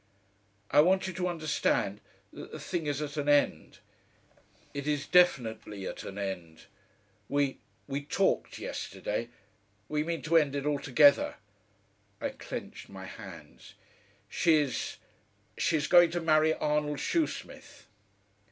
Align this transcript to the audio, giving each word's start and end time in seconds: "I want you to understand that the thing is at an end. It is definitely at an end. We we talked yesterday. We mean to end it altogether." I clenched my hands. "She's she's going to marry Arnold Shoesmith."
"I 0.71 0.81
want 0.81 1.05
you 1.05 1.13
to 1.13 1.27
understand 1.27 2.01
that 2.33 2.51
the 2.51 2.59
thing 2.59 2.87
is 2.87 3.03
at 3.03 3.17
an 3.17 3.29
end. 3.29 3.77
It 4.73 4.87
is 4.87 5.05
definitely 5.05 5.85
at 5.85 6.01
an 6.01 6.17
end. 6.17 6.63
We 7.29 7.59
we 7.87 8.01
talked 8.05 8.57
yesterday. 8.57 9.29
We 9.87 10.03
mean 10.03 10.23
to 10.23 10.37
end 10.37 10.55
it 10.55 10.65
altogether." 10.65 11.35
I 12.19 12.29
clenched 12.29 12.89
my 12.89 13.05
hands. 13.05 13.75
"She's 14.27 14.97
she's 15.55 15.85
going 15.85 16.09
to 16.09 16.19
marry 16.19 16.55
Arnold 16.55 16.97
Shoesmith." 16.97 17.85